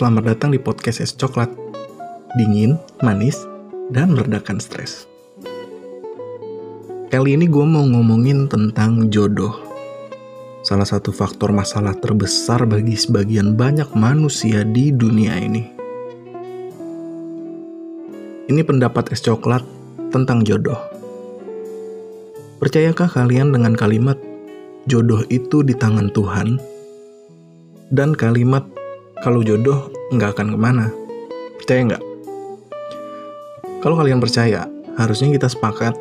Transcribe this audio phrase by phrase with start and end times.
[0.00, 1.52] selamat datang di podcast Es Coklat.
[2.32, 3.36] Dingin, manis,
[3.92, 5.04] dan meredakan stres.
[7.12, 9.52] Kali ini gue mau ngomongin tentang jodoh.
[10.64, 15.68] Salah satu faktor masalah terbesar bagi sebagian banyak manusia di dunia ini.
[18.48, 19.68] Ini pendapat Es Coklat
[20.08, 20.80] tentang jodoh.
[22.56, 24.16] Percayakah kalian dengan kalimat
[24.88, 26.56] jodoh itu di tangan Tuhan?
[27.92, 28.79] Dan kalimat
[29.20, 30.86] kalau jodoh nggak akan ke mana.
[31.60, 32.04] Percaya nggak?
[33.80, 34.64] Kalau kalian percaya,
[34.96, 35.96] harusnya kita sepakat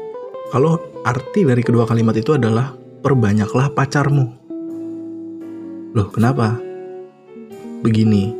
[0.51, 4.25] kalau arti dari kedua kalimat itu adalah perbanyaklah pacarmu.
[5.95, 6.59] Loh, kenapa?
[7.83, 8.35] Begini,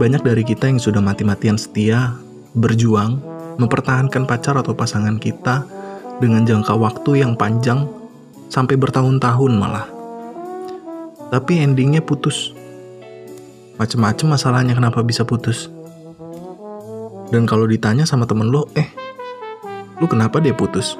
[0.00, 2.16] banyak dari kita yang sudah mati-matian setia,
[2.56, 3.20] berjuang,
[3.60, 5.64] mempertahankan pacar atau pasangan kita
[6.20, 7.88] dengan jangka waktu yang panjang
[8.48, 9.88] sampai bertahun-tahun malah.
[11.32, 12.52] Tapi endingnya putus
[13.82, 15.66] macem-macem masalahnya kenapa bisa putus.
[17.34, 18.86] Dan kalau ditanya sama temen lo, eh,
[19.98, 20.94] lu kenapa dia putus?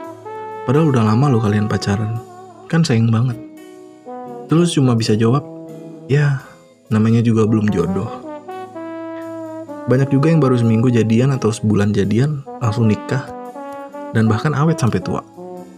[0.66, 2.19] Padahal udah lama lo kalian pacaran.
[2.66, 3.39] Kan sayang banget.
[4.50, 5.47] Terus cuma bisa jawab,
[6.11, 6.42] ya
[6.91, 8.11] namanya juga belum jodoh.
[9.86, 13.22] Banyak juga yang baru seminggu jadian atau sebulan jadian langsung nikah.
[14.11, 15.22] Dan bahkan awet sampai tua.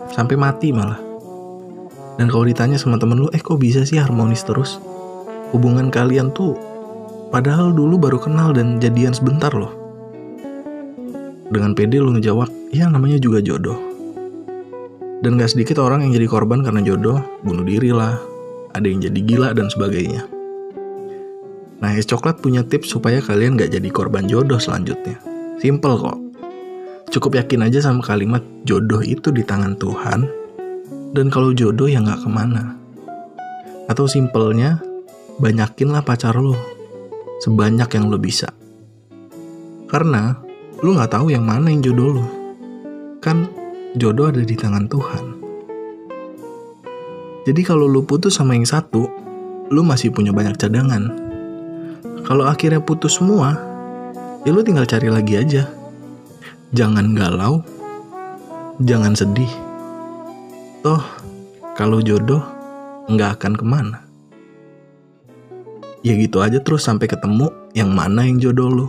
[0.09, 1.01] Sampai mati malah.
[2.17, 4.79] Dan kalau ditanya sama temen lu, eh kok bisa sih harmonis terus?
[5.51, 6.74] Hubungan kalian tuh
[7.35, 9.75] Padahal dulu baru kenal dan jadian sebentar loh.
[11.51, 13.75] Dengan pede lu ngejawab, ya namanya juga jodoh.
[15.19, 18.23] Dan gak sedikit orang yang jadi korban karena jodoh, bunuh diri lah,
[18.71, 20.31] ada yang jadi gila dan sebagainya.
[21.83, 25.19] Nah, es coklat punya tips supaya kalian gak jadi korban jodoh selanjutnya.
[25.59, 26.19] Simple kok.
[27.11, 30.31] Cukup yakin aja sama kalimat jodoh itu di tangan Tuhan,
[31.19, 32.79] dan kalau jodoh ya gak ke mana.
[33.91, 34.79] Atau simpelnya,
[35.43, 36.74] banyakinlah pacar lo
[37.45, 38.49] sebanyak yang lo bisa.
[39.93, 40.33] Karena
[40.81, 42.27] lo gak tahu yang mana yang jodoh lo.
[43.21, 43.53] Kan
[44.01, 45.25] jodoh ada di tangan Tuhan.
[47.45, 49.05] Jadi kalau lo putus sama yang satu,
[49.69, 51.13] lo masih punya banyak cadangan.
[52.25, 53.61] Kalau akhirnya putus semua,
[54.49, 55.69] ya lo tinggal cari lagi aja.
[56.73, 57.61] Jangan galau,
[58.81, 59.53] jangan sedih.
[60.81, 61.05] Toh,
[61.77, 62.41] kalau jodoh
[63.13, 64.04] nggak akan ke mana
[66.05, 68.89] ya gitu aja terus sampai ketemu yang mana yang jodoh lu.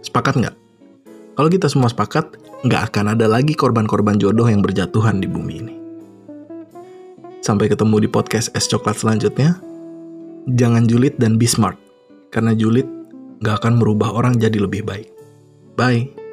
[0.00, 0.56] Sepakat nggak?
[1.34, 5.74] Kalau kita semua sepakat, nggak akan ada lagi korban-korban jodoh yang berjatuhan di bumi ini.
[7.42, 9.58] Sampai ketemu di podcast Es Coklat selanjutnya.
[10.48, 11.76] Jangan julid dan be smart,
[12.32, 12.88] karena julid
[13.44, 15.10] nggak akan merubah orang jadi lebih baik.
[15.78, 16.27] Bye.